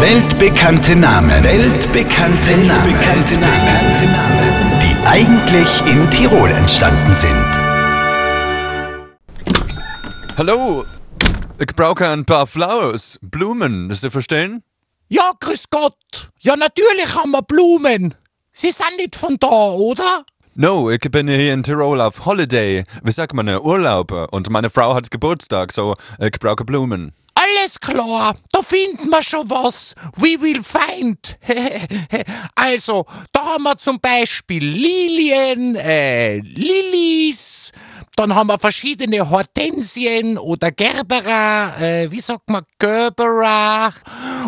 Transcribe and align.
Weltbekannte 0.00 0.96
Namen. 0.96 1.44
Weltbekannte, 1.44 2.52
Namen. 2.52 2.94
Weltbekannte 2.94 4.06
Namen. 4.06 4.80
Die 4.80 4.96
eigentlich 5.06 5.68
in 5.92 6.10
Tirol 6.10 6.50
entstanden 6.50 7.12
sind. 7.12 7.60
Hallo, 10.38 10.86
ich 11.58 11.76
brauche 11.76 12.08
ein 12.08 12.24
paar 12.24 12.46
Flowers, 12.46 13.18
Blumen, 13.20 13.90
das 13.90 14.00
Sie 14.00 14.08
verstehen? 14.08 14.62
Ja, 15.10 15.32
grüß 15.38 15.64
Gott. 15.68 16.30
Ja, 16.38 16.56
natürlich 16.56 17.14
haben 17.14 17.32
wir 17.32 17.42
Blumen. 17.42 18.14
Sie 18.52 18.70
sind 18.70 18.96
nicht 18.96 19.16
von 19.16 19.36
da, 19.38 19.48
oder? 19.48 20.24
No, 20.54 20.90
ich 20.90 21.00
bin 21.10 21.28
hier 21.28 21.52
in 21.52 21.62
Tirol 21.62 22.00
auf 22.00 22.24
Holiday. 22.24 22.84
Wie 23.04 23.12
sagt 23.12 23.34
man, 23.34 23.50
Urlaub. 23.50 24.12
Und 24.32 24.48
meine 24.48 24.70
Frau 24.70 24.94
hat 24.94 25.10
Geburtstag, 25.10 25.72
so 25.72 25.94
ich 26.18 26.40
brauche 26.40 26.64
Blumen. 26.64 27.12
Alles 27.50 27.80
klar, 27.80 28.36
da 28.52 28.62
finden 28.62 29.08
wir 29.08 29.22
schon 29.22 29.48
was. 29.48 29.94
We 30.16 30.40
will 30.40 30.62
find. 30.62 31.38
also, 32.54 33.06
da 33.32 33.44
haben 33.44 33.64
wir 33.64 33.76
zum 33.78 34.00
Beispiel 34.00 34.64
Lilien, 34.64 35.74
äh, 35.76 36.38
Lilies, 36.38 37.72
dann 38.16 38.34
haben 38.34 38.48
wir 38.48 38.58
verschiedene 38.58 39.28
Hortensien 39.28 40.38
oder 40.38 40.70
Gerbera, 40.70 41.80
äh, 41.80 42.10
wie 42.10 42.20
sagt 42.20 42.48
man, 42.50 42.62
Gerbera. 42.78 43.92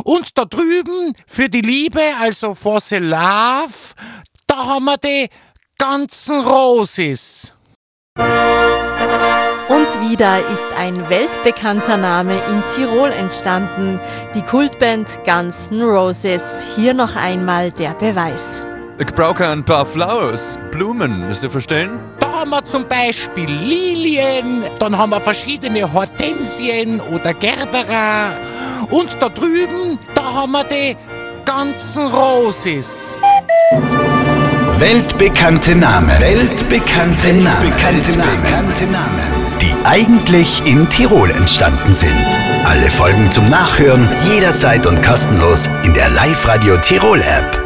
Und 0.05 0.37
da 0.37 0.45
drüben 0.45 1.15
für 1.27 1.49
die 1.49 1.63
Liebe, 1.63 2.03
also 2.21 2.55
for 2.55 2.81
the 2.81 2.97
love, 2.97 3.95
da 4.47 4.67
haben 4.67 4.85
wir 4.85 4.99
die 4.99 5.29
ganzen 5.79 6.41
Roses. 6.41 7.53
Und 9.73 10.11
wieder 10.11 10.39
ist 10.51 10.69
ein 10.79 11.09
weltbekannter 11.09 11.97
Name 11.97 12.35
in 12.35 12.63
Tirol 12.75 13.11
entstanden, 13.11 13.99
die 14.35 14.43
Kultband 14.43 15.09
Guns 15.25 15.71
N' 15.73 15.81
Roses. 15.81 16.67
Hier 16.77 16.93
noch 16.93 17.17
einmal 17.17 17.71
der 17.71 17.95
Beweis. 17.95 18.63
Ich 18.99 19.07
brauche 19.15 19.49
ein 19.49 19.65
paar 19.65 19.87
Flowers, 19.87 20.59
Blumen, 20.73 21.33
Sie 21.33 21.49
verstehen? 21.49 21.99
Da 22.21 22.41
haben 22.41 22.51
wir 22.51 22.63
zum 22.67 22.87
Beispiel 22.87 23.49
Lilien, 23.49 24.65
dann 24.79 24.99
haben 24.99 25.09
wir 25.09 25.21
verschiedene 25.23 25.91
Hortensien 25.91 27.01
oder 27.01 27.33
Gerbera. 27.33 28.33
Und 28.91 29.17
da 29.21 29.31
drüben, 29.31 29.99
da 30.15 30.35
haben 30.35 30.53
wir 30.53 30.65
die 30.65 30.97
ganzen 31.47 32.09
Roses. 32.09 33.17
Weltbekannte 34.79 35.77
Namen. 35.77 36.11
Weltbekannte, 36.21 37.33
Namen. 37.35 37.73
Weltbekannte 37.73 38.85
Namen. 38.87 39.62
Die 39.63 39.77
eigentlich 39.85 40.67
in 40.67 40.89
Tirol 40.89 41.31
entstanden 41.31 41.95
sind. 41.95 42.27
Alle 42.65 42.91
Folgen 42.91 43.31
zum 43.31 43.49
Nachhören 43.49 44.09
jederzeit 44.25 44.87
und 44.87 45.01
kostenlos 45.05 45.71
in 45.85 45.95
der 45.95 46.11
Live-Radio 46.11 46.79
Tirol 46.79 47.21
App. 47.21 47.62